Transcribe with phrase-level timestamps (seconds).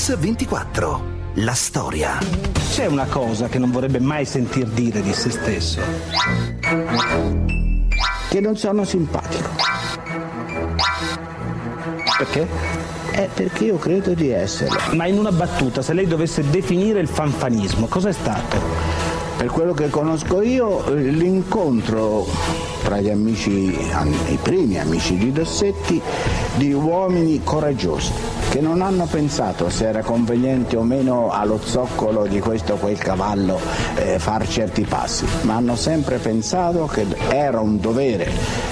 [0.00, 1.02] Mix 24.
[1.34, 2.18] La storia.
[2.70, 5.78] C'è una cosa che non vorrebbe mai sentir dire di se stesso.
[8.30, 9.50] Che non sono simpatico.
[12.16, 12.48] Perché?
[13.10, 14.78] È perché io credo di esserlo.
[14.94, 18.56] Ma in una battuta, se lei dovesse definire il fanfanismo, cosa è stato?
[19.36, 22.26] Per quello che conosco io, l'incontro
[22.82, 26.00] tra gli amici, i primi amici di Dossetti,
[26.56, 32.40] di uomini coraggiosi che non hanno pensato se era conveniente o meno allo zoccolo di
[32.40, 33.60] questo o quel cavallo
[33.94, 38.28] eh, far certi passi, ma hanno sempre pensato che era un dovere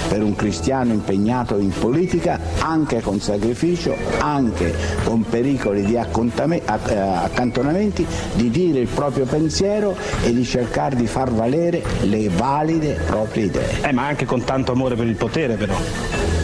[0.09, 8.05] per un cristiano impegnato in politica, anche con sacrificio, anche con pericoli di eh, accantonamenti,
[8.33, 13.83] di dire il proprio pensiero e di cercare di far valere le valide proprie idee.
[13.83, 16.38] Eh, ma anche con tanto amore per il potere però.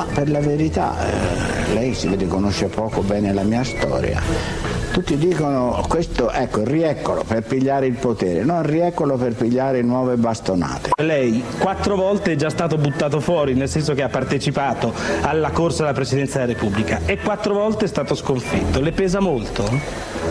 [0.00, 4.18] Ma per la verità, eh, lei si vede conosce poco bene la mia storia.
[4.92, 10.92] Tutti dicono questo, ecco, rieccolo per pigliare il potere, non rieccolo per pigliare nuove bastonate.
[11.02, 15.82] Lei quattro volte è già stato buttato fuori, nel senso che ha partecipato alla corsa
[15.82, 18.80] alla Presidenza della Repubblica e quattro volte è stato sconfitto.
[18.80, 20.29] Le pesa molto?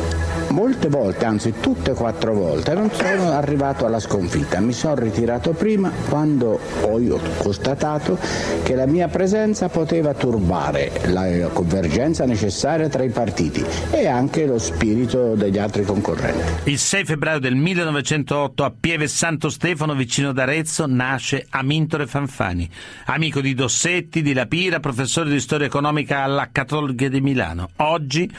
[0.50, 4.60] Molte volte, anzi tutte e quattro volte, non sono arrivato alla sconfitta.
[4.60, 8.18] Mi sono ritirato prima quando ho constatato
[8.64, 14.58] che la mia presenza poteva turbare la convergenza necessaria tra i partiti e anche lo
[14.60, 16.70] spirito degli altri concorrenti.
[16.70, 22.70] Il 6 febbraio del 1908 a Pieve Santo Stefano, vicino ad Arezzo, nasce Amintore Fanfani,
[23.06, 27.70] amico di Dossetti, di Lapira, professore di storia economica alla Cattolica di Milano.
[27.78, 28.30] Oggi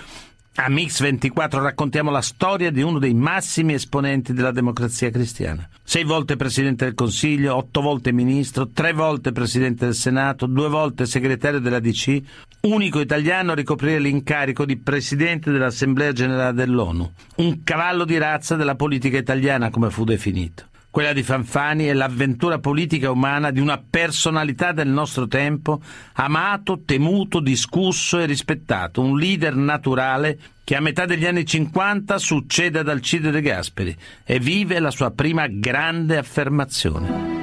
[0.63, 5.67] a Mix24 raccontiamo la storia di uno dei massimi esponenti della democrazia cristiana.
[5.83, 11.07] Sei volte Presidente del Consiglio, otto volte Ministro, tre volte Presidente del Senato, due volte
[11.07, 12.21] Segretario della DC,
[12.63, 17.11] unico italiano a ricoprire l'incarico di Presidente dell'Assemblea Generale dell'ONU.
[17.37, 20.70] Un cavallo di razza della politica italiana, come fu definito.
[20.91, 25.81] Quella di Fanfani è l'avventura politica umana di una personalità del nostro tempo,
[26.15, 32.81] amato, temuto, discusso e rispettato, un leader naturale che a metà degli anni 50 succede
[32.81, 37.39] ad Alcide De Gasperi e vive la sua prima grande affermazione.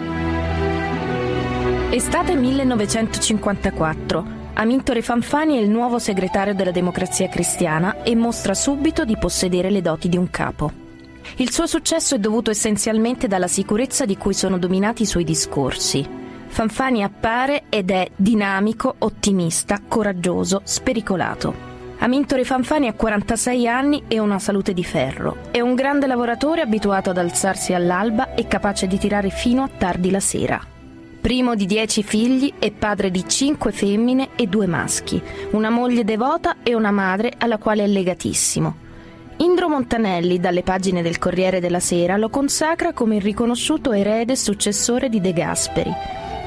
[1.92, 4.26] Estate 1954.
[4.56, 9.82] Amintore Fanfani è il nuovo segretario della Democrazia Cristiana e mostra subito di possedere le
[9.82, 10.87] doti di un capo.
[11.36, 16.26] Il suo successo è dovuto essenzialmente dalla sicurezza di cui sono dominati i suoi discorsi.
[16.48, 21.76] Fanfani appare ed è dinamico, ottimista, coraggioso, spericolato.
[22.00, 25.38] Amintore Fanfani ha 46 anni e una salute di ferro.
[25.52, 30.12] È un grande lavoratore abituato ad alzarsi all'alba e capace di tirare fino a tardi
[30.12, 30.60] la sera.
[31.20, 35.22] Primo di dieci figli e padre di cinque femmine e due maschi,
[35.52, 38.87] una moglie devota e una madre alla quale è legatissimo.
[39.40, 44.36] Indro Montanelli, dalle pagine del Corriere della Sera, lo consacra come il riconosciuto erede e
[44.36, 45.92] successore di De Gasperi.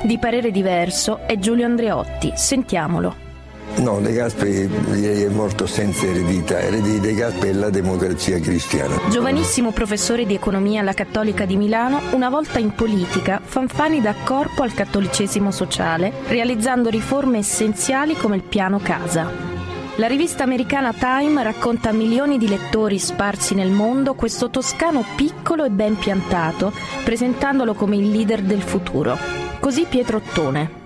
[0.02, 2.32] Di parere diverso è Giulio Andreotti.
[2.34, 3.28] Sentiamolo.
[3.76, 6.58] No, De Gasperi direi è morto senza eredità.
[6.58, 8.98] Eredi di De Gasperi è la democrazia cristiana.
[9.08, 14.64] Giovanissimo professore di economia alla Cattolica di Milano, una volta in politica, Fanfani dà corpo
[14.64, 19.59] al cattolicesimo sociale, realizzando riforme essenziali come il piano casa.
[19.96, 25.64] La rivista americana Time racconta a milioni di lettori sparsi nel mondo questo toscano piccolo
[25.64, 26.72] e ben piantato,
[27.04, 29.18] presentandolo come il leader del futuro.
[29.58, 30.78] Così Pietro Ottone.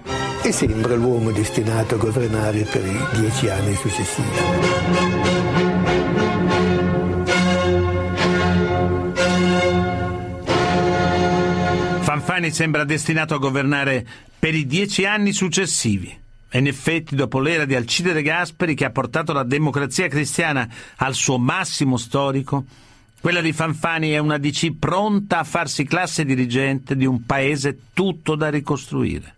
[0.42, 4.28] E sembra l'uomo destinato a governare per i dieci anni successivi.
[12.00, 14.04] Fanfani sembra destinato a governare
[14.38, 16.22] per i dieci anni successivi.
[16.54, 20.68] E in effetti, dopo l'era di Alcide De Gasperi, che ha portato la democrazia cristiana
[20.98, 22.64] al suo massimo storico,
[23.20, 28.36] quella di Fanfani è una DC pronta a farsi classe dirigente di un paese tutto
[28.36, 29.34] da ricostruire.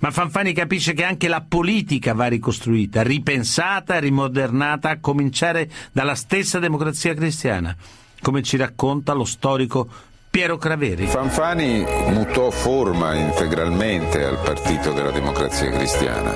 [0.00, 6.58] Ma Fanfani capisce che anche la politica va ricostruita, ripensata, rimodernata, a cominciare dalla stessa
[6.58, 7.76] democrazia cristiana,
[8.22, 9.88] come ci racconta lo storico
[10.30, 11.06] Piero Craveri.
[11.06, 16.32] Fanfani mutò forma integralmente al Partito della Democrazia Cristiana,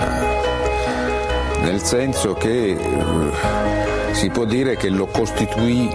[1.61, 5.89] nel senso che eh, si può dire che lo costituì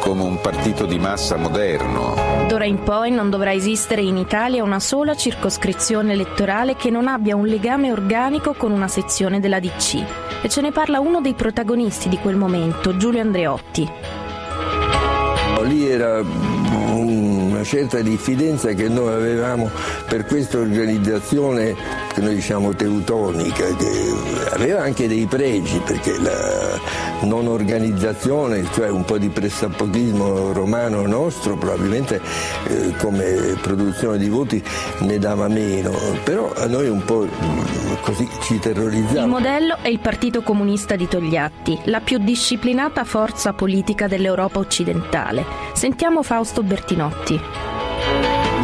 [0.00, 2.16] come un partito di massa moderno.
[2.48, 7.36] D'ora in poi non dovrà esistere in Italia una sola circoscrizione elettorale che non abbia
[7.36, 10.42] un legame organico con una sezione della DC.
[10.42, 13.88] E ce ne parla uno dei protagonisti di quel momento, Giulio Andreotti.
[15.62, 16.22] Lì era
[17.64, 19.70] certa diffidenza che noi avevamo
[20.06, 21.74] per questa organizzazione
[22.14, 24.14] che noi diciamo teutonica, che
[24.52, 26.78] aveva anche dei pregi perché la
[27.22, 32.20] non organizzazione, cioè un po' di pressapochismo romano nostro, probabilmente
[32.68, 34.62] eh, come produzione di voti
[35.00, 35.90] ne dava meno,
[36.22, 37.26] però a noi un po'
[38.00, 39.22] così ci terrorizzava.
[39.22, 45.44] Il modello è il Partito Comunista di Togliatti, la più disciplinata forza politica dell'Europa occidentale.
[45.72, 47.73] Sentiamo Fausto Bertinotti.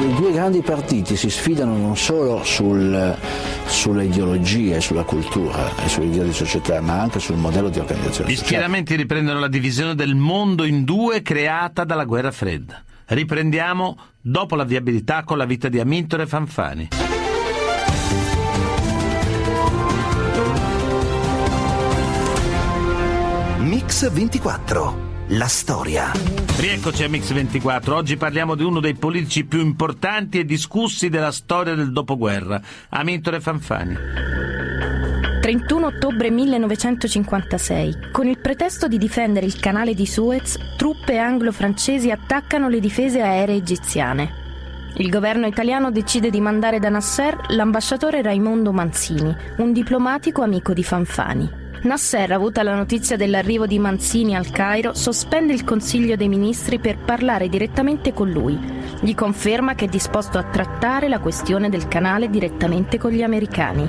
[0.01, 3.15] I due grandi partiti si sfidano non solo sul,
[3.67, 8.37] sulle ideologie, sulla cultura e sull'idea di società, ma anche sul modello di organizzazione Gli
[8.37, 12.83] schieramenti riprendono la divisione del mondo in due creata dalla guerra fredda.
[13.09, 16.89] Riprendiamo dopo la viabilità con la vita di Amintore Fanfani.
[23.59, 25.09] Mix 24.
[25.29, 26.40] La storia.
[26.61, 27.91] Rieccoci a Mix24.
[27.93, 32.61] Oggi parliamo di uno dei politici più importanti e discussi della storia del dopoguerra,
[32.91, 33.97] Amintore Fanfani.
[35.41, 38.11] 31 ottobre 1956.
[38.13, 43.57] Con il pretesto di difendere il canale di Suez, truppe anglo-francesi attaccano le difese aeree
[43.57, 44.31] egiziane.
[44.97, 50.85] Il governo italiano decide di mandare da Nasser l'ambasciatore Raimondo Manzini, un diplomatico amico di
[50.85, 51.60] Fanfani.
[51.83, 56.99] Nasser, avuta la notizia dell'arrivo di Manzini al Cairo, sospende il Consiglio dei Ministri per
[56.99, 58.59] parlare direttamente con lui.
[59.01, 63.89] Gli conferma che è disposto a trattare la questione del canale direttamente con gli americani.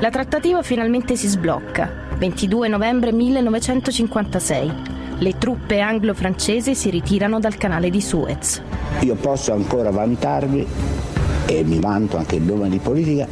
[0.00, 2.06] La trattativa finalmente si sblocca.
[2.16, 4.72] 22 novembre 1956.
[5.18, 8.60] Le truppe anglo-francesi si ritirano dal canale di Suez.
[9.02, 10.66] Io posso ancora vantarvi,
[11.46, 13.26] e mi vanto anche in nome di politica,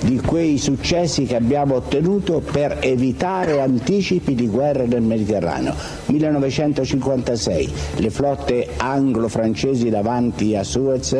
[0.00, 5.74] di quei successi che abbiamo ottenuto per evitare anticipi di guerre nel Mediterraneo.
[6.06, 11.12] 1956, le flotte anglo-francesi davanti a Suez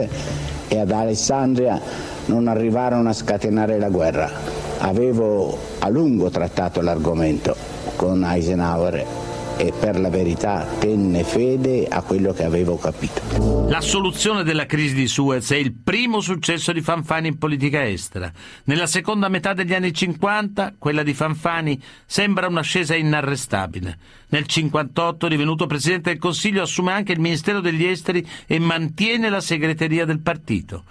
[0.68, 1.80] e ad Alessandria
[2.26, 4.30] non arrivarono a scatenare la guerra.
[4.78, 7.56] Avevo a lungo trattato l'argomento
[7.96, 9.25] con Eisenhower
[9.56, 13.66] e per la verità tenne fede a quello che avevo capito.
[13.68, 18.30] La soluzione della crisi di Suez è il primo successo di Fanfani in politica estera.
[18.64, 23.98] Nella seconda metà degli anni 50, quella di Fanfani sembra un'ascesa inarrestabile.
[24.28, 29.40] Nel 58, divenuto Presidente del Consiglio, assume anche il Ministero degli Esteri e mantiene la
[29.40, 30.84] segreteria del partito.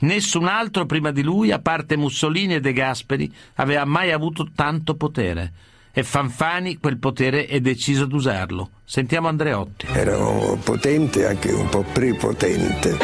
[0.00, 4.94] Nessun altro prima di lui, a parte Mussolini e De Gasperi, aveva mai avuto tanto
[4.94, 5.52] potere
[5.92, 8.70] e Fanfani quel potere è deciso ad usarlo.
[8.84, 9.86] Sentiamo Andreotti.
[9.92, 10.16] Era
[10.62, 12.96] potente, anche un po' prepotente.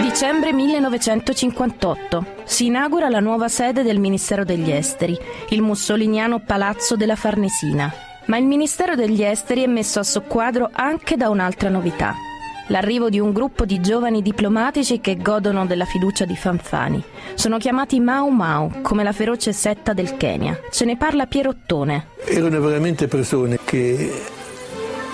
[0.00, 2.26] Dicembre 1958.
[2.44, 5.16] Si inaugura la nuova sede del Ministero degli Esteri,
[5.50, 7.92] il mussoliniano Palazzo della Farnesina.
[8.26, 12.27] Ma il Ministero degli Esteri è messo a soqquadro anche da un'altra novità
[12.68, 17.02] l'arrivo di un gruppo di giovani diplomatici che godono della fiducia di Fanfani.
[17.34, 20.58] Sono chiamati Mau Mau, come la feroce setta del Kenya.
[20.70, 22.08] Ce ne parla Pierottone.
[22.24, 24.36] Erano veramente persone che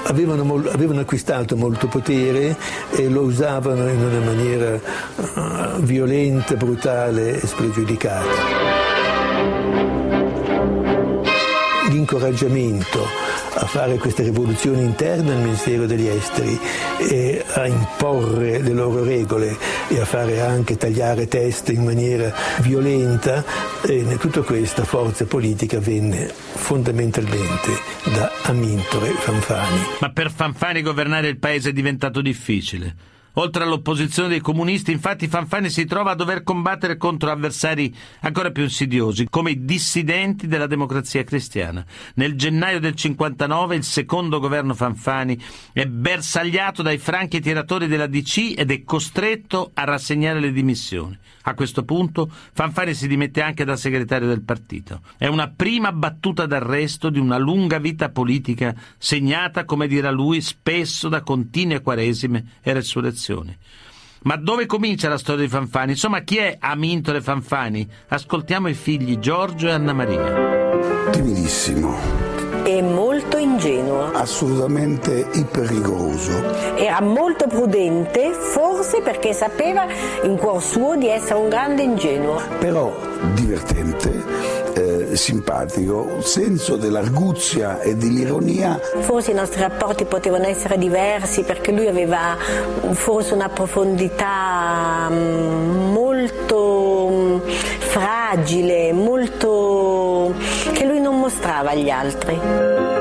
[0.06, 2.54] Avevano, avevano, acquistato molto potere
[2.90, 8.28] e lo usavano in una maniera uh, violenta, brutale e spregiudicata.
[11.88, 13.06] L'incoraggiamento
[13.54, 16.58] a fare queste rivoluzioni interne al Ministero degli Esteri
[16.98, 19.56] e a imporre le loro regole
[19.88, 23.44] e a fare anche tagliare teste in maniera violenta
[24.18, 27.72] tutta questa forza politica venne fondamentalmente
[28.14, 29.80] da Amintore Fanfani.
[30.00, 33.13] Ma per Fanfani governare il paese è diventato difficile.
[33.34, 38.62] Oltre all'opposizione dei comunisti, infatti, Fanfani si trova a dover combattere contro avversari ancora più
[38.62, 41.84] insidiosi, come i dissidenti della democrazia cristiana.
[42.14, 45.36] Nel gennaio del 59 il secondo governo Fanfani
[45.72, 51.18] è bersagliato dai franchi tiratori della DC ed è costretto a rassegnare le dimissioni.
[51.46, 55.00] A questo punto Fanfani si dimette anche da segretario del partito.
[55.18, 61.08] È una prima battuta d'arresto di una lunga vita politica segnata, come dirà lui, spesso
[61.08, 63.23] da continue quaresime e resurrezioni.
[64.22, 65.92] Ma dove comincia la storia di Fanfani?
[65.92, 67.86] Insomma, chi è Amintore Fanfani?
[68.08, 71.10] Ascoltiamo i figli Giorgio e Anna Maria.
[71.10, 72.24] Timidissimo
[72.64, 74.10] e molto ingenuo.
[74.12, 76.76] Assolutamente iperrigoroso.
[76.76, 79.86] Era molto prudente, forse perché sapeva
[80.22, 82.40] in cuor suo di essere un grande ingenuo.
[82.58, 82.96] Però
[83.34, 84.63] divertente.
[85.14, 88.80] Eh, simpatico, senso dell'arguzia e dell'ironia.
[89.00, 92.36] Forse i nostri rapporti potevano essere diversi perché lui aveva
[92.92, 97.38] forse una profondità mm, molto mm,
[97.78, 100.34] fragile, molto
[100.72, 102.94] che lui non mostrava agli altri.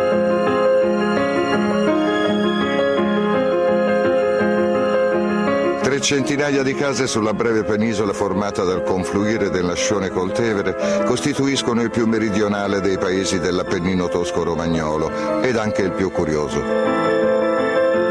[6.04, 11.92] Centinaia di case sulla breve penisola formata dal confluire del Lascione col Tevere costituiscono il
[11.92, 16.62] più meridionale dei paesi dell'Appennino tosco-romagnolo ed anche il più curioso.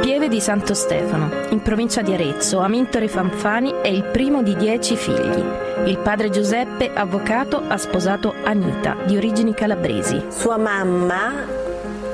[0.01, 4.97] Pieve di Santo Stefano, in provincia di Arezzo, Amintore Fanfani è il primo di dieci
[4.97, 5.45] figli.
[5.85, 10.25] Il padre Giuseppe, avvocato, ha sposato Anita, di origini calabresi.
[10.31, 11.62] Sua mamma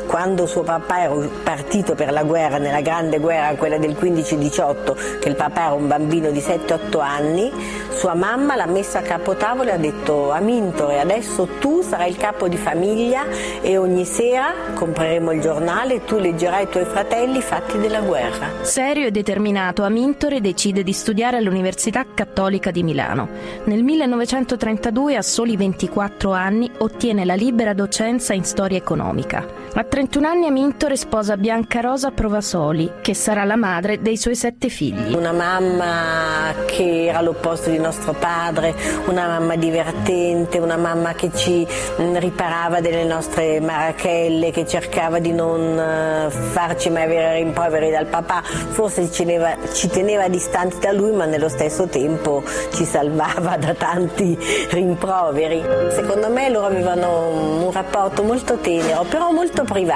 [0.09, 5.29] quando suo papà era partito per la guerra, nella grande guerra, quella del 15-18, che
[5.29, 7.53] il papà era un bambino di 7-8 anni,
[7.91, 12.49] sua mamma l'ha messa a capotavolo e ha detto Amintore, adesso tu sarai il capo
[12.49, 13.27] di famiglia
[13.61, 18.01] e ogni sera compreremo il giornale e tu leggerai ai tuoi fratelli i fatti della
[18.01, 18.49] guerra.
[18.63, 23.29] Serio e determinato, Amintore decide di studiare all'Università Cattolica di Milano.
[23.65, 29.45] Nel 1932, a soli 24 anni, ottiene la libera docenza in storia economica.
[29.75, 34.69] A 31 anni Amintore sposa Bianca Rosa Provasoli, che sarà la madre dei suoi sette
[34.69, 35.13] figli.
[35.13, 38.77] Una mamma che era l'opposto di nostro padre,
[39.07, 41.67] una mamma divertente, una mamma che ci
[42.01, 48.07] mm, riparava delle nostre marachelle, che cercava di non eh, farci mai avere rimproveri dal
[48.07, 53.57] papà, forse ci teneva, ci teneva distanti da lui ma nello stesso tempo ci salvava
[53.57, 54.39] da tanti
[54.71, 55.61] rimproveri.
[55.91, 59.87] Secondo me loro avevano un rapporto molto tenero, però molto privato.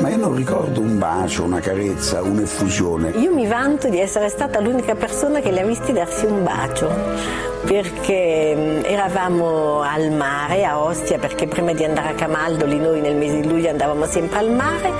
[0.00, 3.10] Ma io non ricordo un bacio, una carezza, un'effusione.
[3.10, 7.46] Io mi vanto di essere stata l'unica persona che li ha visti darsi un bacio
[7.64, 13.16] perché mm, eravamo al mare a Ostia perché prima di andare a Camaldoli noi nel
[13.16, 14.92] mese di luglio andavamo sempre al mare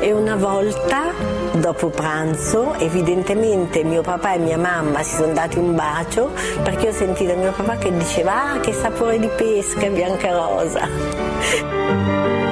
[0.00, 1.12] e una volta
[1.52, 6.92] dopo pranzo evidentemente mio papà e mia mamma si sono dati un bacio perché ho
[6.92, 12.45] sentito mio papà che diceva ah che sapore di pesca bianca rosa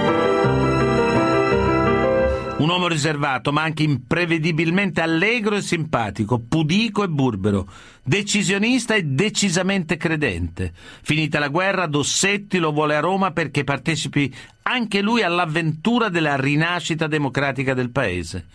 [2.65, 7.69] un uomo riservato, ma anche imprevedibilmente allegro e simpatico, pudico e burbero,
[8.03, 10.73] decisionista e decisamente credente.
[11.03, 17.07] Finita la guerra, Dossetti lo vuole a Roma perché partecipi anche lui all'avventura della rinascita
[17.07, 18.47] democratica del paese.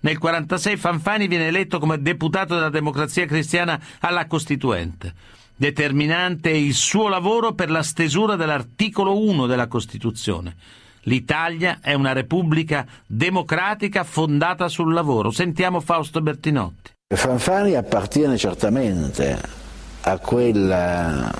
[0.00, 5.12] Nel 1946 Fanfani viene eletto come deputato della democrazia cristiana alla Costituente.
[5.54, 10.54] Determinante è il suo lavoro per la stesura dell'articolo 1 della Costituzione.
[11.08, 15.30] L'Italia è una repubblica democratica fondata sul lavoro.
[15.30, 16.92] Sentiamo Fausto Bertinotti.
[17.14, 19.40] Fanfani appartiene certamente
[20.02, 21.32] a, quella,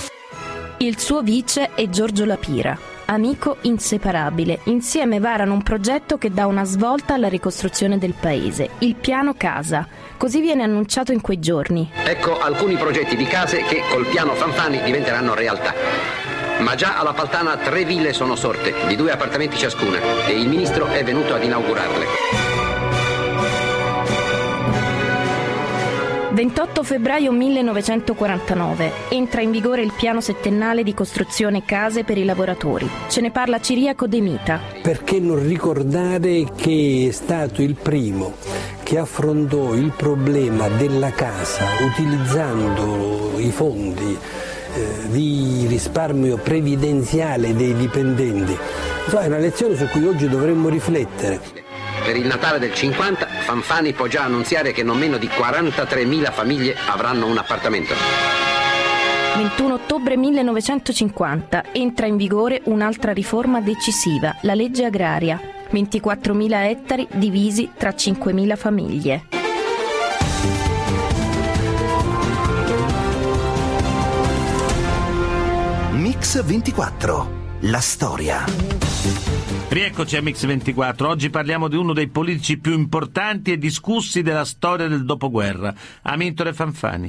[0.78, 4.60] Il suo vice è Giorgio Lapira, amico inseparabile.
[4.64, 9.88] Insieme varano un progetto che dà una svolta alla ricostruzione del paese, il piano casa.
[10.16, 11.90] Così viene annunciato in quei giorni.
[12.04, 16.17] Ecco alcuni progetti di case che col piano Fanfani diventeranno realtà.
[16.58, 20.86] Ma già alla Paltana tre ville sono sorte, di due appartamenti ciascuna, e il ministro
[20.86, 22.56] è venuto ad inaugurarle.
[26.38, 32.88] 28 febbraio 1949 entra in vigore il piano settennale di costruzione case per i lavoratori.
[33.08, 34.60] Ce ne parla Ciriaco De Mita.
[34.80, 38.34] Perché non ricordare che è stato il primo
[38.84, 44.16] che affrontò il problema della casa utilizzando i fondi
[44.74, 48.56] eh, di risparmio previdenziale dei dipendenti.
[49.08, 51.40] So, è una lezione su cui oggi dovremmo riflettere.
[52.04, 56.74] Per il Natale del 50 Fanfani può già annunziare che non meno di 43.000 famiglie
[56.86, 57.94] avranno un appartamento.
[59.36, 65.40] 21 ottobre 1950 entra in vigore un'altra riforma decisiva, la legge agraria.
[65.70, 69.37] 24.000 ettari divisi tra 5.000 famiglie.
[76.28, 77.30] Mix 24.
[77.60, 78.44] La storia.
[79.68, 81.08] Rieccoci a Mix 24.
[81.08, 86.52] Oggi parliamo di uno dei politici più importanti e discussi della storia del dopoguerra, Amintore
[86.52, 87.06] Fanfani.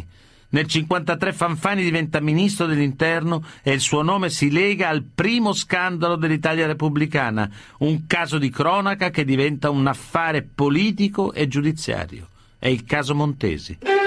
[0.52, 6.16] Nel 1953 Fanfani diventa ministro dell'interno e il suo nome si lega al primo scandalo
[6.16, 12.30] dell'Italia repubblicana, un caso di cronaca che diventa un affare politico e giudiziario.
[12.58, 13.99] È il caso Montesi.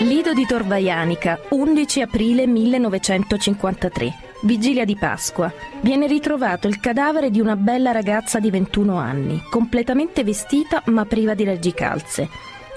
[0.00, 4.14] Lido di Torvaianica, 11 aprile 1953.
[4.42, 5.52] Vigilia di Pasqua.
[5.80, 11.34] Viene ritrovato il cadavere di una bella ragazza di 21 anni, completamente vestita ma priva
[11.34, 12.28] di reggicalze.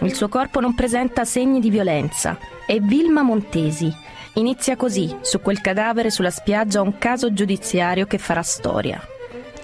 [0.01, 2.37] Il suo corpo non presenta segni di violenza.
[2.65, 3.91] È Vilma Montesi.
[4.33, 9.01] Inizia così, su quel cadavere sulla spiaggia, un caso giudiziario che farà storia.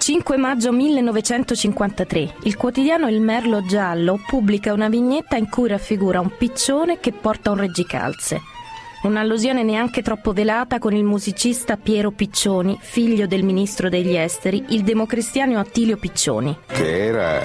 [0.02, 6.36] 5 maggio 1953, il quotidiano Il Merlo Giallo pubblica una vignetta in cui raffigura un
[6.36, 8.40] piccione che porta un reggicalze.
[9.02, 14.82] Un'allusione neanche troppo velata con il musicista Piero Piccioni, figlio del ministro degli esteri, il
[14.82, 16.56] democristiano Attilio Piccioni.
[16.66, 17.40] Che era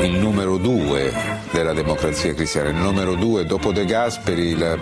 [0.00, 1.12] il numero due
[1.52, 4.76] della democrazia cristiana, il numero due dopo De Gasperi la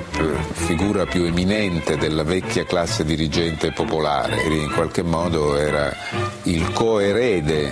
[0.53, 5.95] figura più eminente della vecchia classe dirigente popolare, in qualche modo era
[6.45, 7.71] il coerede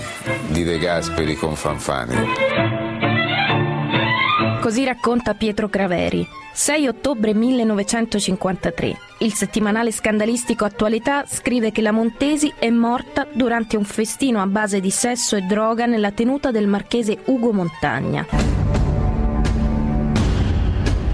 [0.49, 2.82] di De Gasperi con Fanfani.
[4.73, 6.27] Così racconta Pietro Craveri.
[6.55, 8.97] 6 ottobre 1953.
[9.19, 14.81] Il settimanale scandalistico Attualità scrive che la Montesi è morta durante un festino a base
[14.81, 18.25] di sesso e droga nella tenuta del marchese Ugo Montagna.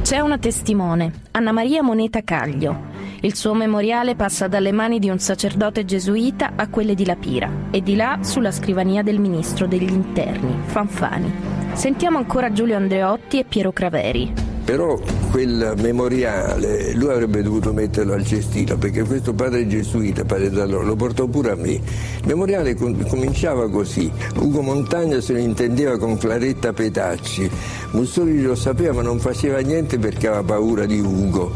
[0.02, 2.82] C'è una testimone, Anna Maria Moneta Caglio.
[3.22, 7.82] Il suo memoriale passa dalle mani di un sacerdote gesuita a quelle di Lapira e
[7.82, 11.57] di là sulla scrivania del ministro degli interni, Fanfani.
[11.72, 14.47] Sentiamo ancora Giulio Andreotti e Piero Craveri.
[14.68, 20.84] Però quel memoriale lui avrebbe dovuto metterlo al cestino perché questo padre gesuita, padre Zallone,
[20.84, 21.70] lo portò pure a me.
[21.70, 21.82] Il
[22.24, 24.12] memoriale com- cominciava così.
[24.36, 27.50] Ugo Montagna se ne intendeva con Claretta Petacci.
[27.92, 31.50] Mussolini lo sapeva ma non faceva niente perché aveva paura di Ugo.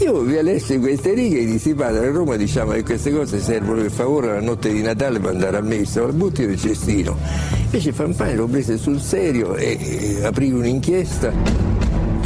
[0.00, 3.80] Io vi lessi queste righe e dissi padre a Roma diciamo che queste cose servono
[3.80, 7.16] per favore la notte di Natale per andare a messa, lo butti nel cestino.
[7.64, 11.77] Invece Fanfani lo prese sul serio e aprì un'inchiesta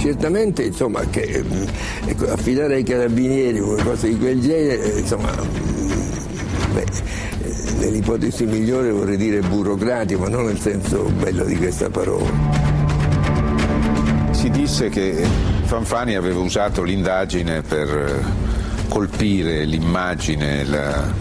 [0.03, 1.45] certamente insomma, che,
[2.05, 5.31] ecco, affidare ai carabinieri una cosa di quel genere, insomma,
[6.73, 6.87] beh,
[7.79, 12.31] nell'ipotesi migliore vorrei dire burocratico, ma non nel senso bello di questa parola.
[14.33, 15.25] Si disse che
[15.67, 18.25] Fanfani aveva usato l'indagine per
[18.88, 21.12] colpire l'immagine e la,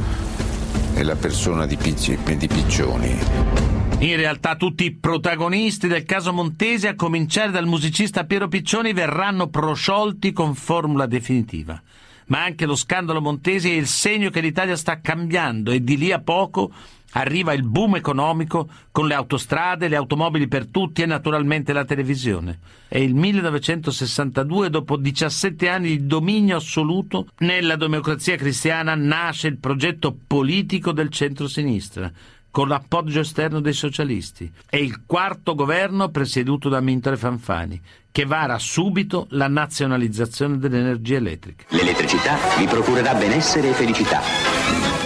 [0.95, 3.80] e la persona di, Picci, di Piccioni.
[4.01, 9.47] In realtà tutti i protagonisti del caso Montesi, a cominciare dal musicista Piero Piccioni, verranno
[9.47, 11.79] prosciolti con formula definitiva.
[12.25, 16.11] Ma anche lo scandalo Montesi è il segno che l'Italia sta cambiando e di lì
[16.11, 16.71] a poco
[17.11, 22.57] arriva il boom economico con le autostrade, le automobili per tutti e naturalmente la televisione.
[22.87, 30.17] È il 1962, dopo 17 anni di dominio assoluto, nella democrazia cristiana nasce il progetto
[30.25, 32.11] politico del centro-sinistra
[32.51, 34.51] con l'appoggio esterno dei socialisti.
[34.69, 41.65] È il quarto governo presieduto da Mintore Fanfani, che vara subito la nazionalizzazione dell'energia elettrica.
[41.69, 44.21] L'elettricità vi procurerà benessere e felicità.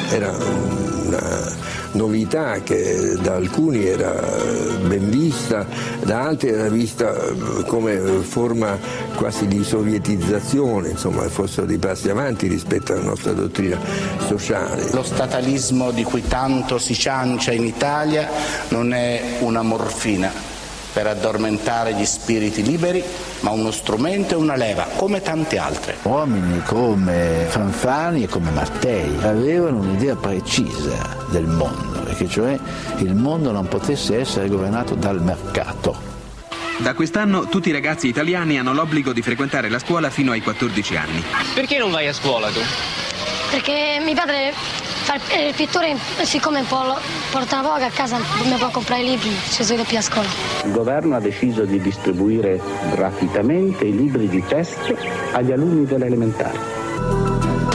[0.09, 4.11] Era una novità che da alcuni era
[4.87, 5.65] ben vista,
[6.03, 7.13] da altri era vista
[7.65, 8.77] come forma
[9.15, 13.79] quasi di sovietizzazione, insomma fossero dei passi avanti rispetto alla nostra dottrina
[14.27, 14.89] sociale.
[14.91, 18.29] Lo statalismo di cui tanto si ciancia in Italia
[18.69, 20.54] non è una morfina
[20.95, 23.03] per addormentare gli spiriti liberi,
[23.41, 25.97] ma uno strumento e una leva, come tante altre.
[26.03, 32.57] Uomini come Fanfani e come Mattei avevano un'idea precisa del mondo, e che cioè
[32.99, 36.13] il mondo non potesse essere governato dal mercato.
[36.77, 40.95] Da quest'anno tutti i ragazzi italiani hanno l'obbligo di frequentare la scuola fino ai 14
[40.95, 41.21] anni.
[41.53, 42.61] Perché non vai a scuola tu?
[43.51, 44.53] Perché mio padre
[45.13, 49.83] il pittore, siccome porta poco a casa, non mi può comprare i libri, ci sono
[49.83, 50.27] più a scuola.
[50.63, 52.59] Il governo ha deciso di distribuire
[52.91, 54.97] gratuitamente i libri di testo
[55.33, 56.57] agli alunni delle elementari.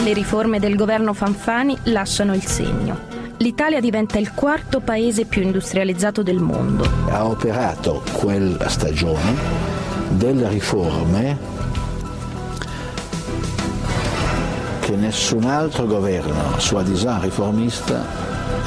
[0.03, 3.09] Le riforme del governo Fanfani lasciano il segno.
[3.39, 6.87] L'Italia diventa il quarto paese più industrializzato del mondo.
[7.09, 9.35] Ha operato quella stagione
[10.09, 11.60] delle riforme
[14.91, 18.05] che nessun altro governo sua design riformista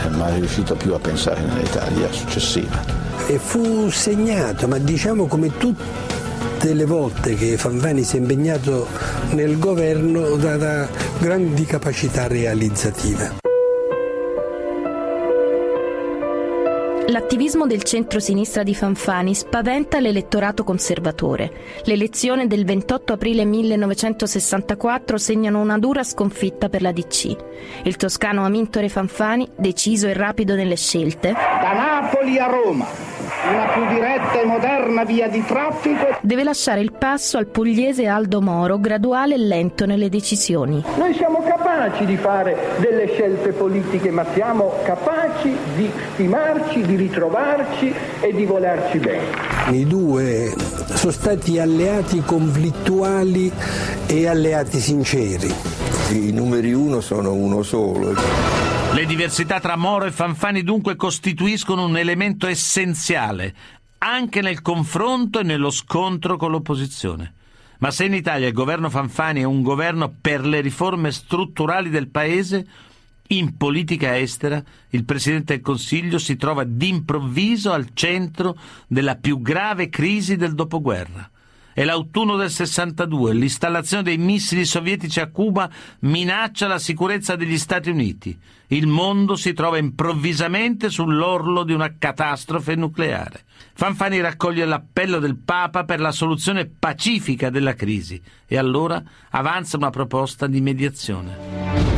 [0.06, 2.82] è mai riuscito più a pensare nell'Italia successiva.
[3.28, 8.88] E fu segnato, ma diciamo come tutte le volte che Fanfani si è impegnato
[9.32, 10.88] nel governo, da
[11.20, 13.53] grandi capacità realizzative.
[17.08, 21.82] L'attivismo del centro-sinistra di Fanfani spaventa l'elettorato conservatore.
[21.84, 27.36] L'elezione del 28 aprile 1964 segnano una dura sconfitta per la DC.
[27.84, 32.88] Il toscano Amintore Fanfani, deciso e rapido nelle scelte, da Napoli a Roma,
[33.46, 38.42] una più diretta e moderna via di traffico, deve lasciare il passo al pugliese Aldo
[38.42, 40.82] Moro, graduale e lento nelle decisioni.
[40.98, 47.94] Noi siamo capaci di fare delle scelte politiche, ma siamo capaci di stimarci, di ritrovarci
[48.22, 49.26] e di volerci bene.
[49.72, 50.54] I due
[50.94, 53.52] sono stati alleati conflittuali
[54.08, 55.54] e alleati sinceri.
[56.12, 58.63] I numeri uno sono uno solo.
[58.94, 63.56] Le diversità tra Moro e Fanfani dunque costituiscono un elemento essenziale
[63.98, 67.34] anche nel confronto e nello scontro con l'opposizione.
[67.80, 72.10] Ma se in Italia il governo Fanfani è un governo per le riforme strutturali del
[72.10, 72.68] Paese,
[73.30, 78.56] in politica estera il Presidente del Consiglio si trova d'improvviso al centro
[78.88, 81.32] della più grave crisi del dopoguerra.
[81.74, 85.68] È l'autunno del 62, l'installazione dei missili sovietici a Cuba
[86.02, 88.38] minaccia la sicurezza degli Stati Uniti.
[88.68, 93.44] Il mondo si trova improvvisamente sull'orlo di una catastrofe nucleare.
[93.74, 99.90] Fanfani raccoglie l'appello del Papa per la soluzione pacifica della crisi e allora avanza una
[99.90, 101.36] proposta di mediazione.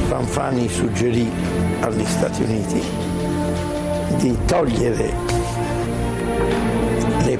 [0.07, 1.29] Fanfani suggerì
[1.81, 2.81] agli Stati Uniti
[4.19, 5.24] di togliere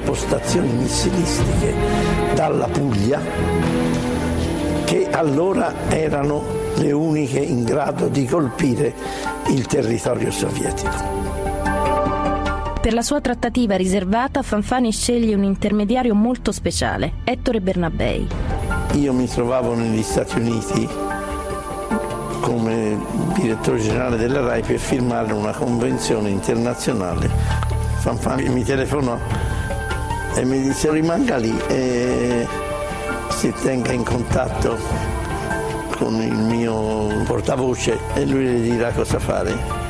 [0.06, 1.74] postazioni missilistiche
[2.34, 3.20] dalla Puglia
[4.84, 6.44] che allora erano
[6.76, 8.94] le uniche in grado di colpire
[9.48, 11.24] il territorio sovietico.
[12.80, 18.28] Per la sua trattativa riservata, Fanfani sceglie un intermediario molto speciale, Ettore Bernabei.
[18.92, 20.88] Io mi trovavo negli Stati Uniti
[22.42, 22.96] come
[23.34, 27.28] direttore generale della RAI per firmare una convenzione internazionale.
[27.98, 29.18] Fanfani mi telefonò
[30.36, 32.46] e mi disse rimanga lì e
[33.30, 34.78] si tenga in contatto
[35.96, 39.84] con il mio portavoce e lui le dirà cosa fare.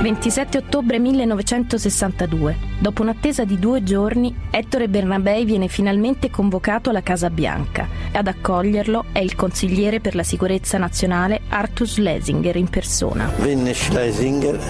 [0.00, 2.56] 27 ottobre 1962.
[2.78, 7.88] Dopo un'attesa di due giorni, Ettore Bernabei viene finalmente convocato alla Casa Bianca.
[8.12, 13.32] Ad accoglierlo è il consigliere per la sicurezza nazionale Arthur Schlesinger in persona.
[13.38, 14.60] Venne Schlesinger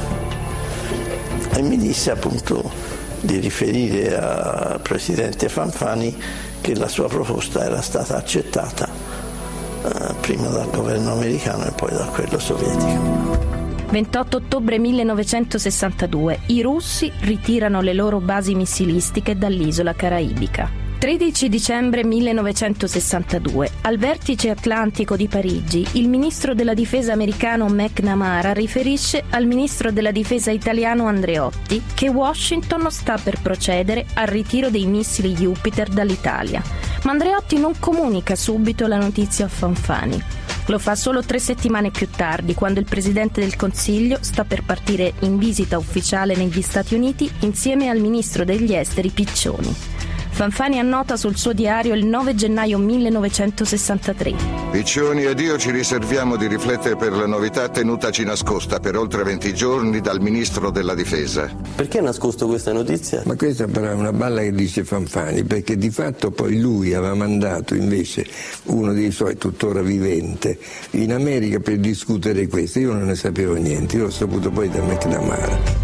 [1.53, 2.94] e mi disse appunto
[3.25, 6.15] di riferire al presidente Fanfani
[6.61, 12.05] che la sua proposta era stata accettata eh, prima dal governo americano e poi da
[12.07, 13.43] quello sovietico.
[13.91, 20.84] 28 ottobre 1962 i russi ritirano le loro basi missilistiche dall'isola caraibica.
[21.05, 29.23] 13 dicembre 1962, al vertice atlantico di Parigi, il ministro della difesa americano McNamara riferisce
[29.29, 35.35] al ministro della difesa italiano Andreotti che Washington sta per procedere al ritiro dei missili
[35.35, 36.63] Jupiter dall'Italia.
[37.03, 40.23] Ma Andreotti non comunica subito la notizia a Fanfani.
[40.69, 45.13] Lo fa solo tre settimane più tardi, quando il Presidente del Consiglio sta per partire
[45.19, 49.94] in visita ufficiale negli Stati Uniti insieme al Ministro degli Esteri Piccioni.
[50.35, 54.35] Fanfani annota sul suo diario il 9 gennaio 1963.
[54.73, 59.55] Piccioni ed io ci riserviamo di riflettere per la novità tenutaci nascosta per oltre 20
[59.55, 61.49] giorni dal Ministro della Difesa.
[61.77, 63.23] Perché ha nascosto questa notizia?
[63.27, 67.15] Ma questa però è una balla che dice Fanfani, perché di fatto poi lui aveva
[67.15, 68.27] mandato invece
[68.65, 70.59] uno dei suoi tuttora vivente
[70.91, 72.81] in America per discutere questo.
[72.81, 75.84] Io non ne sapevo niente, io l'ho saputo poi da McNamara.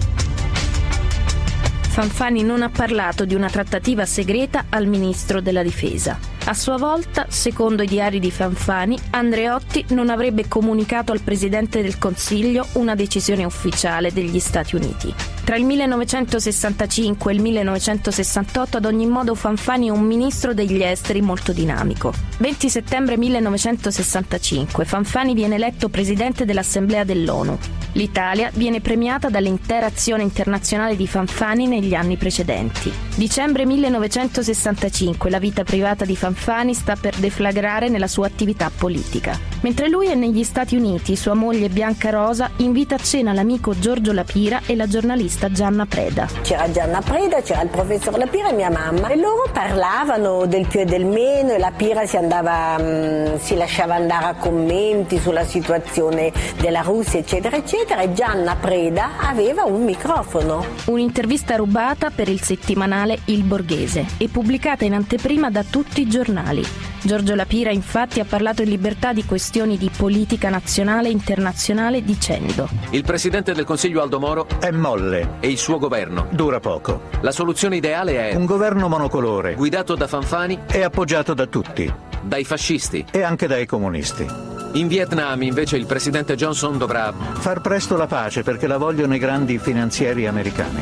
[2.00, 6.18] Fanfani non ha parlato di una trattativa segreta al ministro della difesa.
[6.46, 11.98] A sua volta, secondo i diari di Fanfani, Andreotti non avrebbe comunicato al Presidente del
[11.98, 15.12] Consiglio una decisione ufficiale degli Stati Uniti.
[15.44, 21.20] Tra il 1965 e il 1968 ad ogni modo Fanfani è un ministro degli esteri
[21.20, 22.14] molto dinamico.
[22.38, 27.58] 20 settembre 1965 Fanfani viene eletto presidente dell'Assemblea dell'ONU.
[27.94, 32.92] L'Italia viene premiata dall'intera azione internazionale di Fanfani negli anni precedenti.
[33.16, 39.36] Dicembre 1965 la vita privata di Fanfani sta per deflagrare nella sua attività politica.
[39.62, 44.12] Mentre lui è negli Stati Uniti, sua moglie Bianca Rosa invita a cena l'amico Giorgio
[44.12, 46.28] Lapira e la giornalista Gianna Preda.
[46.42, 50.80] C'era Gianna Preda, c'era il professor Lapira e mia mamma e loro parlavano del più
[50.80, 56.32] e del meno e Lapira si, andava, mh, si lasciava andare a commenti sulla situazione
[56.58, 60.64] della Russia eccetera eccetera e Gianna Preda aveva un microfono.
[60.86, 66.08] Un'intervista rubata per il settimanale settimanale Il Borghese e pubblicata in anteprima da tutti i
[66.08, 66.64] giornali.
[67.02, 72.68] Giorgio Lapira infatti ha parlato in libertà di questioni di politica nazionale e internazionale dicendo
[72.90, 77.02] Il Presidente del Consiglio Aldo Moro è molle e il suo governo dura poco.
[77.22, 82.44] La soluzione ideale è un governo monocolore guidato da Fanfani e appoggiato da tutti, dai
[82.44, 84.49] fascisti e anche dai comunisti.
[84.74, 89.18] In Vietnam invece il presidente Johnson dovrà far presto la pace perché la vogliono i
[89.18, 90.80] grandi finanzieri americani.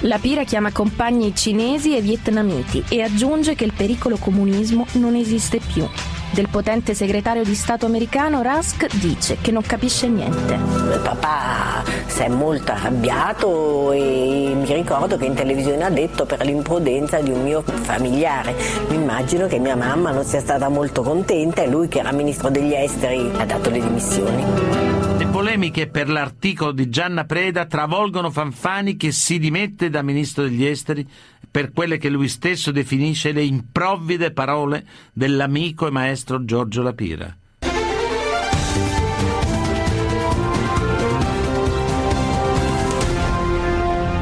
[0.00, 5.58] La Pira chiama compagni cinesi e vietnamiti e aggiunge che il pericolo comunismo non esiste
[5.58, 5.88] più.
[6.32, 10.58] Del potente segretario di Stato americano Rusk dice che non capisce niente.
[11.02, 17.20] Papà si è molto arrabbiato e mi ricordo che in televisione ha detto per l'imprudenza
[17.20, 18.54] di un mio familiare.
[18.88, 22.48] Mi immagino che mia mamma non sia stata molto contenta e lui che era ministro
[22.48, 24.44] degli esteri ha dato le dimissioni.
[25.18, 30.64] Le polemiche per l'articolo di Gianna Preda travolgono Fanfani che si dimette da ministro degli
[30.64, 31.06] esteri
[31.52, 37.36] per quelle che lui stesso definisce le improvvide parole dell'amico e maestro Giorgio Lapira.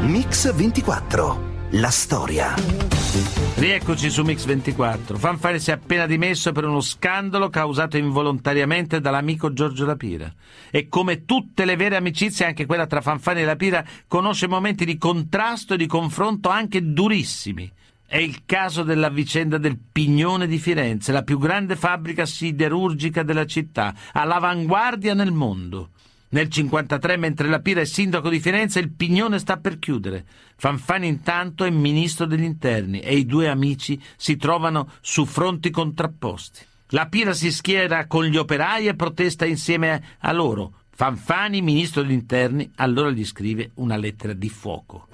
[0.02, 1.68] Mix 24.
[1.70, 3.49] La storia.
[3.60, 5.18] Rieccoci su Mix 24.
[5.18, 10.32] Fanfani si è appena dimesso per uno scandalo causato involontariamente dall'amico Giorgio Lapira.
[10.70, 14.96] E come tutte le vere amicizie, anche quella tra Fanfani e Lapira conosce momenti di
[14.96, 17.70] contrasto e di confronto anche durissimi.
[18.06, 23.44] È il caso della vicenda del Pignone di Firenze, la più grande fabbrica siderurgica della
[23.44, 25.90] città, all'avanguardia nel mondo.
[26.32, 30.24] Nel 1953, mentre la Pira è sindaco di Firenze, il Pignone sta per chiudere.
[30.56, 36.64] Fanfani intanto è ministro degli interni e i due amici si trovano su fronti contrapposti.
[36.90, 40.74] La Pira si schiera con gli operai e protesta insieme a loro.
[40.90, 45.08] Fanfani, ministro degli interni, allora gli scrive una lettera di fuoco.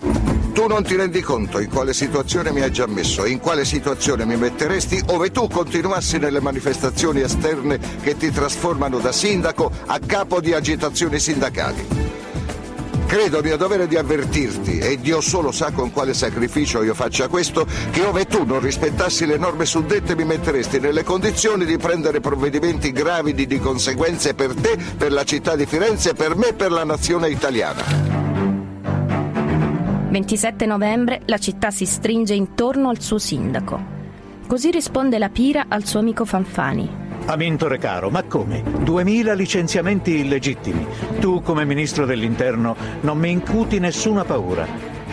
[0.56, 3.66] Tu non ti rendi conto in quale situazione mi hai già messo e in quale
[3.66, 9.98] situazione mi metteresti ove tu continuassi nelle manifestazioni esterne che ti trasformano da sindaco a
[9.98, 11.86] capo di agitazioni sindacali.
[13.06, 17.66] Credo mio dovere di avvertirti, e Dio solo sa con quale sacrificio io faccia questo,
[17.90, 22.92] che ove tu non rispettassi le norme suddette mi metteresti nelle condizioni di prendere provvedimenti
[22.92, 26.84] gravidi di conseguenze per te, per la città di Firenze, per me e per la
[26.84, 28.35] nazione italiana.
[30.16, 33.78] 27 novembre la città si stringe intorno al suo sindaco.
[34.46, 36.88] Così risponde la Pira al suo amico Fanfani.
[37.26, 38.62] Amintore caro, ma come?
[38.82, 40.86] Duemila licenziamenti illegittimi.
[41.20, 44.66] Tu come ministro dell'interno non mi incuti nessuna paura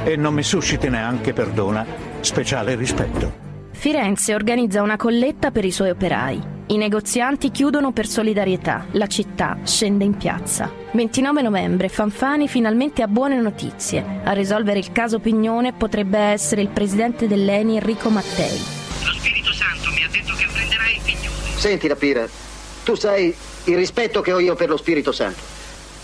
[0.06, 1.86] e non mi susciti neanche, perdona,
[2.22, 3.42] speciale rispetto.
[3.72, 6.53] Firenze organizza una colletta per i suoi operai.
[6.74, 8.88] I negozianti chiudono per solidarietà.
[8.94, 10.72] La città scende in piazza.
[10.94, 14.22] 29 novembre, Fanfani finalmente ha buone notizie.
[14.24, 18.58] A risolvere il caso Pignone potrebbe essere il presidente dell'ENI Enrico Mattei.
[19.06, 21.60] Lo Spirito Santo mi ha detto che prenderai il Pignone.
[21.60, 22.28] Senti, Lapira,
[22.84, 25.53] tu sai il rispetto che ho io per lo Spirito Santo.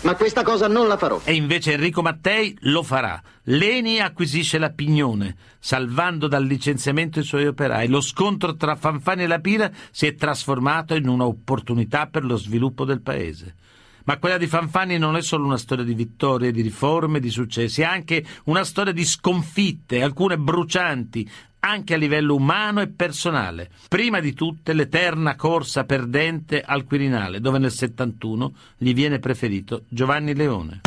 [0.02, 1.20] Ma questa cosa non la farò.
[1.24, 3.20] E invece Enrico Mattei lo farà.
[3.44, 7.86] L'Eni acquisisce la Pignone, salvando dal licenziamento i suoi operai.
[7.86, 12.86] Lo scontro tra Fanfani e la Pira si è trasformato in un'opportunità per lo sviluppo
[12.86, 13.56] del paese.
[14.04, 17.82] Ma quella di Fanfani non è solo una storia di vittorie, di riforme, di successi,
[17.82, 21.30] è anche una storia di sconfitte, alcune brucianti,
[21.60, 23.70] anche a livello umano e personale.
[23.88, 30.34] Prima di tutte l'eterna corsa perdente al Quirinale, dove nel 71 gli viene preferito Giovanni
[30.34, 30.80] Leone.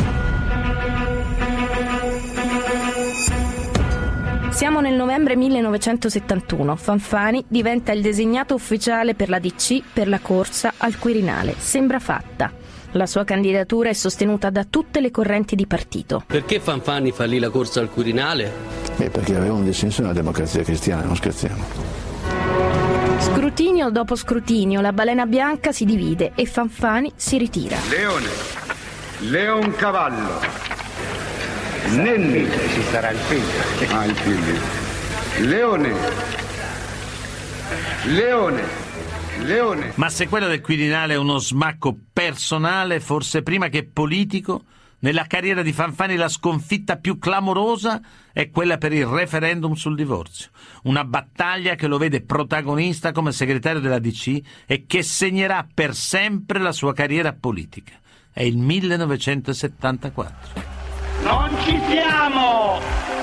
[4.50, 6.76] Siamo nel novembre 1971.
[6.76, 11.56] Fanfani diventa il designato ufficiale per la DC per la corsa al Quirinale.
[11.58, 12.52] Sembra fatta.
[12.92, 16.22] La sua candidatura è sostenuta da tutte le correnti di partito.
[16.24, 18.83] Perché Fanfani fallì la corsa al Quirinale?
[18.96, 21.64] Beh, perché aveva un dissenso nella democrazia cristiana, non scherziamo.
[23.18, 27.76] Scrutinio dopo scrutinio, la balena bianca si divide e Fanfani si ritira.
[27.88, 28.28] Leone,
[29.20, 30.40] Leon Cavallo,
[31.90, 33.94] Nenni, ci sarà il figlio.
[33.94, 34.60] Ah, il figlio.
[35.48, 35.94] Leone,
[38.04, 38.82] Leone.
[39.40, 39.92] Leone.
[39.96, 44.62] Ma se quello del Quirinale è uno smacco personale, forse prima che politico,
[45.04, 48.00] nella carriera di Fanfani la sconfitta più clamorosa
[48.32, 50.48] è quella per il referendum sul divorzio.
[50.84, 56.58] Una battaglia che lo vede protagonista come segretario della DC e che segnerà per sempre
[56.58, 57.92] la sua carriera politica.
[58.32, 60.62] È il 1974.
[61.22, 63.13] Non ci siamo!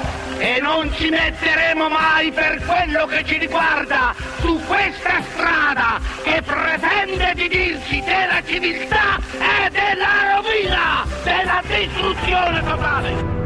[0.41, 7.34] E non ci metteremo mai per quello che ci riguarda su questa strada che pretende
[7.36, 13.39] di dirci della civiltà e della rovina, della distruzione totale.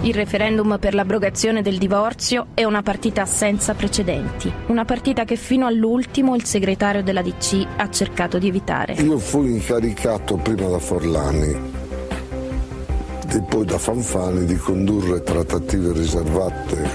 [0.00, 5.66] Il referendum per l'abrogazione del divorzio è una partita senza precedenti, una partita che fino
[5.66, 8.94] all'ultimo il segretario della DC ha cercato di evitare.
[8.94, 11.84] Io fui incaricato prima da Forlani
[13.28, 16.88] e poi da Fanfani di condurre trattative riservate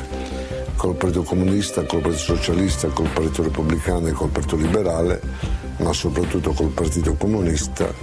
[0.75, 5.21] col Partito Comunista, col Partito Socialista, col Partito Repubblicano e col Partito Liberale,
[5.77, 7.93] ma soprattutto col Partito Comunista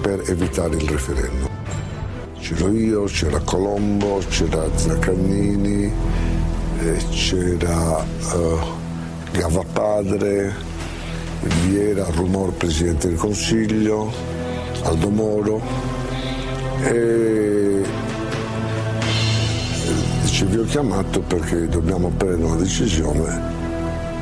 [0.00, 1.48] per evitare il referendum.
[2.38, 5.92] C'ero io, c'era Colombo, c'era Zaccannini,
[6.80, 8.58] eh, c'era uh,
[9.32, 10.54] Gava Padre,
[11.62, 14.12] vi era Rumor Presidente del Consiglio,
[14.82, 15.99] Aldo Moro
[16.82, 17.82] e
[20.22, 23.58] dice vi ho chiamato perché dobbiamo prendere una decisione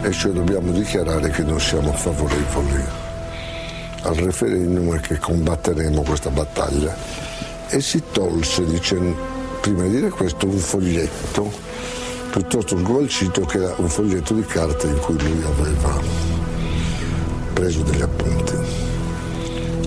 [0.03, 3.07] e cioè dobbiamo dichiarare che non siamo favorevoli
[4.03, 6.95] al referendum e che combatteremo questa battaglia.
[7.69, 9.15] E si tolse, dicendo,
[9.61, 11.51] prima di dire questo, un foglietto,
[12.31, 16.01] piuttosto un gualcito che era un foglietto di carta in cui lui aveva
[17.53, 18.55] preso degli appunti.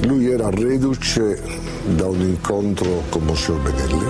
[0.05, 1.41] Lui era reduce
[1.86, 4.08] da un incontro con Monsignor Benelli,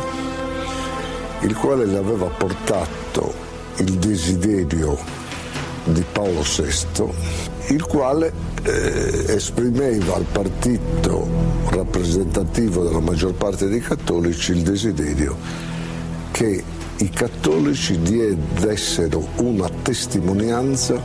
[1.42, 3.34] il quale le aveva portato
[3.78, 4.98] il desiderio
[5.86, 8.32] di Paolo VI, il quale
[8.64, 11.28] eh, esprimeva al partito
[11.70, 15.36] rappresentativo della maggior parte dei cattolici il desiderio
[16.32, 16.64] che
[16.98, 18.00] i cattolici
[18.60, 21.02] dessero una testimonianza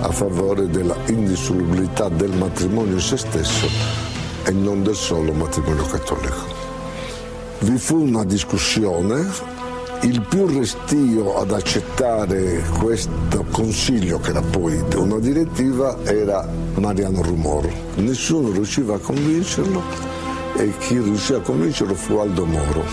[0.00, 4.07] a favore della indissolubilità del matrimonio in se stesso
[4.44, 6.56] e non del solo matrimonio cattolico.
[7.60, 9.56] Vi fu una discussione
[10.02, 17.68] il più restio ad accettare questo consiglio, che era poi una direttiva, era Mariano Rumoro.
[17.96, 19.82] Nessuno riusciva a convincerlo
[20.56, 22.84] e chi riuscì a convincerlo fu Aldo Moro,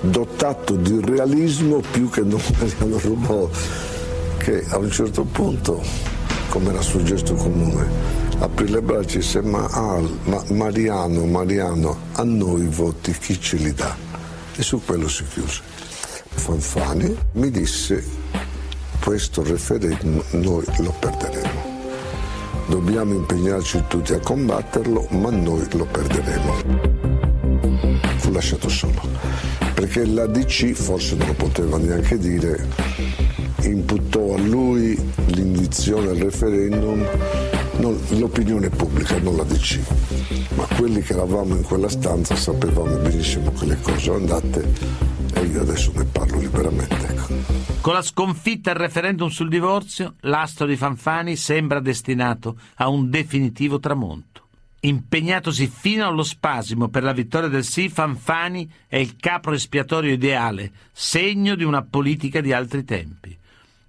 [0.00, 3.50] dotato di realismo più che non Mariano Rumoro,
[4.38, 5.82] che a un certo punto,
[6.48, 11.98] come era suo gesto comune, aprì le braccia e disse ma, ah, ma Mariano, Mariano,
[12.12, 13.96] a noi voti chi ce li dà?
[14.56, 15.62] E su quello si chiuse.
[16.34, 18.04] Fanfani mi disse
[19.02, 21.72] questo referendum noi lo perderemo.
[22.66, 26.54] Dobbiamo impegnarci tutti a combatterlo, ma noi lo perderemo.
[28.16, 29.02] Fu lasciato solo,
[29.74, 32.66] perché la DC, forse non lo poteva neanche dire,
[33.62, 37.06] imputò a lui l'indizione al referendum
[37.78, 39.80] non, l'opinione pubblica, non la DC.
[40.54, 44.72] Ma quelli che eravamo in quella stanza sapevamo benissimo che le cose sono andate
[45.34, 46.94] e io adesso ne parlo liberamente.
[46.94, 47.72] Ecco.
[47.80, 53.78] Con la sconfitta al referendum sul divorzio, l'astro di Fanfani sembra destinato a un definitivo
[53.78, 54.48] tramonto.
[54.80, 60.72] Impegnatosi fino allo spasimo per la vittoria del sì, Fanfani è il capro espiatorio ideale,
[60.92, 63.36] segno di una politica di altri tempi.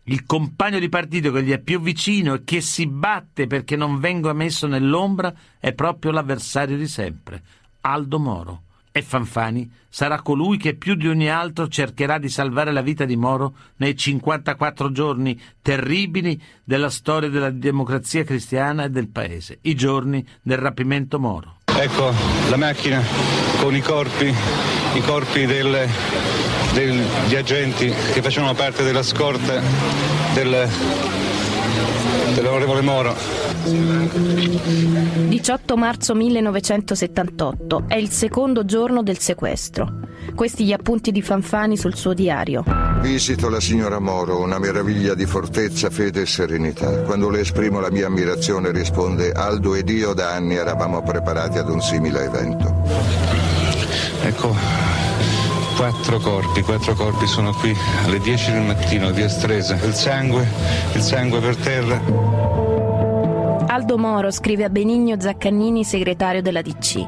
[0.08, 4.00] Il compagno di partito che gli è più vicino e che si batte perché non
[4.00, 7.42] venga messo nell'ombra è proprio l'avversario di sempre,
[7.82, 12.82] Aldo Moro e Fanfani sarà colui che più di ogni altro cercherà di salvare la
[12.82, 19.58] vita di Moro nei 54 giorni terribili della storia della democrazia cristiana e del paese,
[19.64, 21.58] i giorni del rapimento Moro.
[21.66, 22.14] Ecco
[22.50, 23.02] la macchina
[23.60, 24.28] con i corpi,
[24.94, 25.90] i corpi del,
[26.76, 29.62] degli agenti che facevano parte della scorta
[30.34, 30.68] del,
[32.34, 33.16] dell'onorevole Moro
[35.28, 40.02] 18 marzo 1978 è il secondo giorno del sequestro.
[40.36, 42.64] Questi gli appunti di Fanfani sul suo diario.
[43.02, 47.04] Visito la signora Moro, una meraviglia di fortezza, fede e serenità.
[47.04, 51.70] Quando le esprimo la mia ammirazione risponde Aldo ed io da anni eravamo preparati ad
[51.70, 53.35] un simile evento.
[55.76, 59.76] Quattro corpi, quattro corpi sono qui alle 10 del mattino, via Stresa.
[59.76, 60.48] Il sangue,
[60.94, 62.02] il sangue per terra.
[63.68, 67.06] Aldo Moro scrive a Benigno Zaccannini, segretario della DC.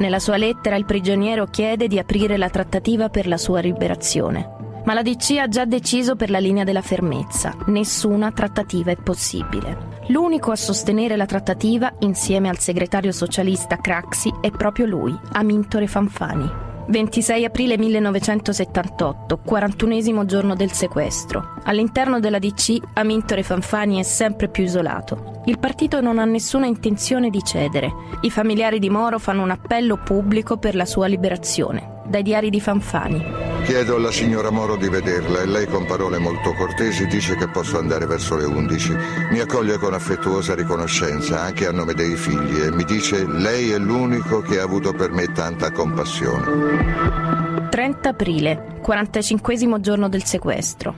[0.00, 4.82] Nella sua lettera il prigioniero chiede di aprire la trattativa per la sua liberazione.
[4.84, 7.56] Ma la DC ha già deciso per la linea della fermezza.
[7.66, 9.98] Nessuna trattativa è possibile.
[10.08, 16.69] L'unico a sostenere la trattativa, insieme al segretario socialista Craxi, è proprio lui, Amintore Fanfani.
[16.86, 21.54] 26 aprile 1978, 41 giorno del sequestro.
[21.64, 25.42] All'interno della DC, Amintore Fanfani è sempre più isolato.
[25.46, 27.92] Il partito non ha nessuna intenzione di cedere.
[28.22, 31.98] I familiari di Moro fanno un appello pubblico per la sua liberazione.
[32.10, 33.24] Dai diari di Fanfani.
[33.62, 37.78] Chiedo alla signora Moro di vederla e lei con parole molto cortesi dice che posso
[37.78, 38.96] andare verso le 11.
[39.30, 43.78] Mi accoglie con affettuosa riconoscenza anche a nome dei figli e mi dice lei è
[43.78, 47.68] l'unico che ha avuto per me tanta compassione.
[47.70, 50.92] 30 aprile, 45 giorno del sequestro.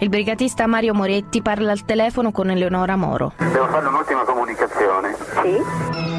[0.00, 3.34] Il brigatista Mario Moretti parla al telefono con Eleonora Moro.
[3.36, 5.14] Devo fare un'ultima comunicazione.
[5.40, 6.17] Sì?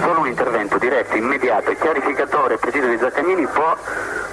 [0.00, 3.76] Solo un intervento diretto, immediato e chiarificatore e preciso di Zaccagnini può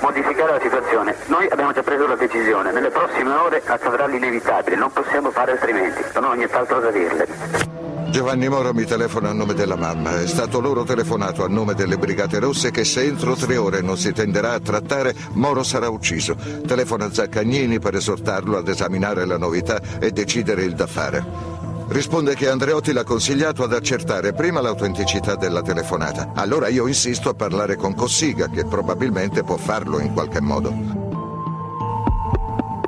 [0.02, 1.16] modificare la situazione.
[1.28, 6.02] Noi abbiamo già preso la decisione, nelle prossime ore accadrà l'inevitabile, non possiamo fare altrimenti,
[6.14, 7.74] non ho nient'altro da dirle.
[8.16, 10.22] Giovanni Moro mi telefona a nome della mamma.
[10.22, 13.98] È stato loro telefonato a nome delle Brigate Rosse che se entro tre ore non
[13.98, 16.34] si tenderà a trattare, Moro sarà ucciso.
[16.66, 21.55] Telefona Zaccagnini per esortarlo ad esaminare la novità e decidere il da fare.
[21.88, 26.32] Risponde che Andreotti l'ha consigliato ad accertare prima l'autenticità della telefonata.
[26.36, 30.74] Allora io insisto a parlare con Cossiga, che probabilmente può farlo in qualche modo.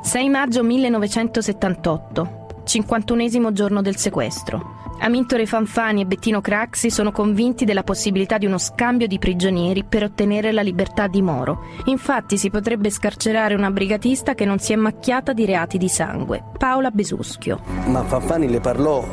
[0.01, 4.76] 6 maggio 1978, 51 giorno del sequestro.
[4.99, 10.03] Amintore Fanfani e Bettino Craxi sono convinti della possibilità di uno scambio di prigionieri per
[10.03, 11.65] ottenere la libertà di Moro.
[11.85, 16.43] Infatti si potrebbe scarcerare una brigatista che non si è macchiata di reati di sangue,
[16.57, 17.59] Paola Besuschio.
[17.85, 19.05] Ma Fanfani le parlò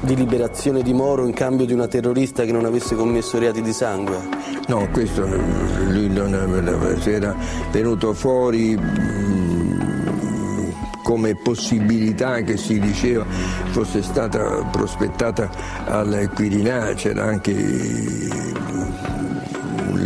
[0.00, 3.72] di liberazione di Moro in cambio di una terrorista che non avesse commesso reati di
[3.72, 4.18] sangue?
[4.68, 6.34] No, questo lui non
[7.04, 7.36] era
[7.70, 8.78] venuto fuori
[11.12, 13.26] come possibilità che si diceva
[13.70, 15.50] fosse stata prospettata
[15.84, 18.48] al Quirinale, c'era anche il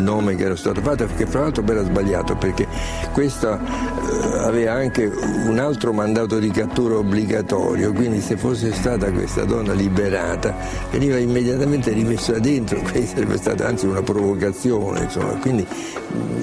[0.03, 2.67] nome che era stato fatto, che fra l'altro era sbagliato perché
[3.13, 9.45] questa eh, aveva anche un altro mandato di cattura obbligatorio, quindi se fosse stata questa
[9.45, 10.57] donna liberata
[10.91, 15.35] veniva immediatamente rimessa dentro, questa sarebbe stata anzi una provocazione, insomma.
[15.39, 15.65] quindi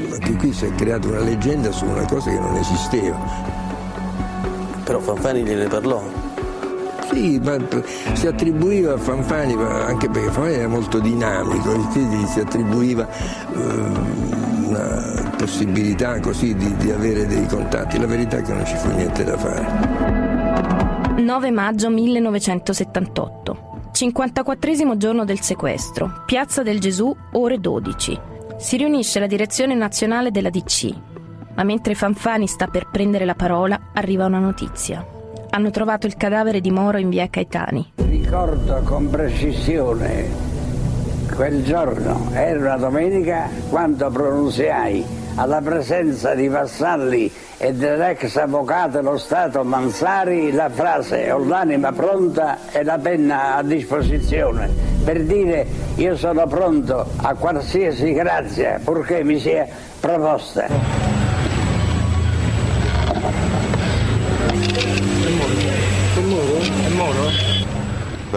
[0.09, 3.62] anche qui si è creata una leggenda su una cosa che non esisteva.
[4.83, 6.03] Però Fanfani gliene parlò.
[7.11, 7.57] Sì, ma
[8.13, 13.59] si attribuiva a Fanfani, anche perché Fanfani era molto dinamico, quindi si attribuiva eh,
[14.67, 17.99] una possibilità così di, di avere dei contatti.
[17.99, 21.21] La verità è che non ci fu niente da fare.
[21.21, 23.71] 9 maggio 1978.
[23.91, 26.23] 54 giorno del sequestro.
[26.25, 28.19] Piazza del Gesù, ore 12.
[28.57, 31.12] Si riunisce la direzione nazionale della DC
[31.55, 35.05] ma mentre Fanfani sta per prendere la parola, arriva una notizia.
[35.49, 37.93] Hanno trovato il cadavere di Moro in via Caetani.
[37.95, 40.51] Ricordo con precisione
[41.35, 49.17] quel giorno, era una domenica, quando pronunziai alla presenza di vassalli e dell'ex avvocato dello
[49.17, 54.69] Stato Mansari la frase ho l'anima pronta e la penna a disposizione
[55.03, 59.67] per dire io sono pronto a qualsiasi grazia purché mi sia
[59.99, 61.02] proposta.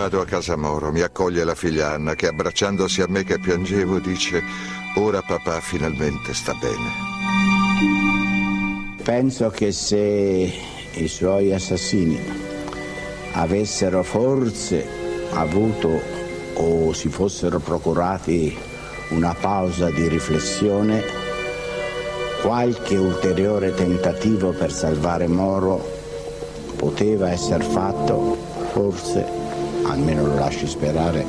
[0.06, 3.98] Vado a casa Moro, mi accoglie la figlia Anna che abbracciandosi a me che piangevo
[3.98, 4.40] dice
[4.98, 6.92] ora papà finalmente sta bene.
[9.02, 9.98] Penso che se
[10.92, 12.20] i suoi assassini
[13.32, 14.86] avessero forse
[15.32, 16.00] avuto
[16.54, 18.56] o si fossero procurati
[19.08, 21.02] una pausa di riflessione,
[22.42, 25.84] qualche ulteriore tentativo per salvare Moro
[26.76, 28.36] poteva essere fatto
[28.70, 29.35] forse
[29.90, 31.24] almeno lo lasci sperare,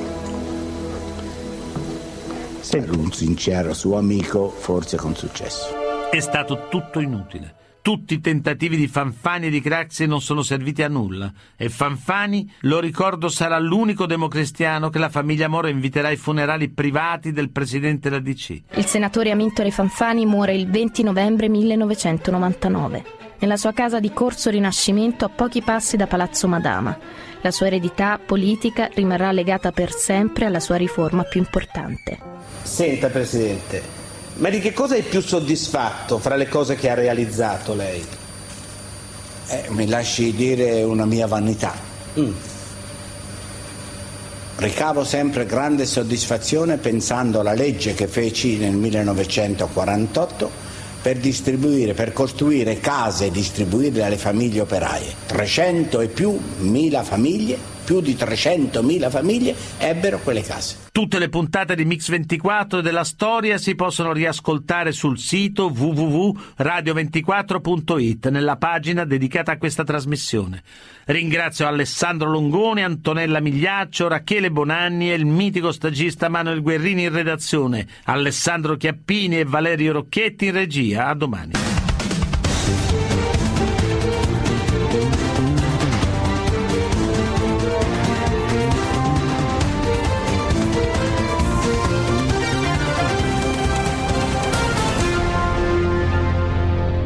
[2.70, 6.10] per un sincero suo amico, forse con successo.
[6.12, 7.55] È stato tutto inutile.
[7.82, 12.51] Tutti i tentativi di Fanfani e di Craxi non sono serviti a nulla e Fanfani,
[12.62, 18.10] lo ricordo, sarà l'unico democristiano che la famiglia Moro inviterà ai funerali privati del presidente
[18.10, 18.62] della DC.
[18.76, 25.25] Il senatore Amintore Fanfani muore il 20 novembre 1999 nella sua casa di Corso Rinascimento
[25.25, 26.97] a pochi passi da Palazzo Madama.
[27.41, 32.19] La sua eredità politica rimarrà legata per sempre alla sua riforma più importante.
[32.63, 33.81] Senta, Presidente,
[34.35, 38.05] ma di che cosa è più soddisfatto fra le cose che ha realizzato lei?
[39.49, 41.73] Eh, mi lasci dire una mia vanità.
[42.19, 42.31] Mm.
[44.57, 50.66] Ricavo sempre grande soddisfazione pensando alla legge che feci nel 1948
[51.08, 55.14] per distribuire, per costruire case e distribuirle alle famiglie operaie.
[55.28, 60.89] 300 e più mila famiglie più di 300.000 famiglie ebbero quelle case.
[60.91, 69.05] Tutte le puntate di Mix24 della storia si possono riascoltare sul sito www.radio24.it nella pagina
[69.05, 70.63] dedicata a questa trasmissione.
[71.05, 77.88] Ringrazio Alessandro Longoni, Antonella Migliaccio, Rachele Bonanni e il mitico stagista Manuel Guerrini in redazione,
[78.03, 81.07] Alessandro Chiappini e Valerio Rocchetti in regia.
[81.07, 81.53] A domani.